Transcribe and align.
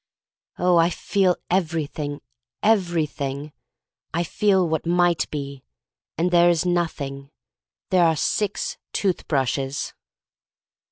Oh, 0.57 0.77
I 0.77 0.89
feel 0.89 1.35
everything— 1.51 2.21
everything! 2.63 3.53
I 4.15 4.23
feel 4.23 4.67
what 4.67 4.87
might 4.87 5.29
be. 5.29 5.63
And 6.17 6.31
there 6.31 6.49
is 6.49 6.65
Nothing. 6.65 7.29
There 7.91 8.05
are 8.07 8.15
six 8.15 8.79
tooth 8.93 9.27
brushes. 9.27 9.93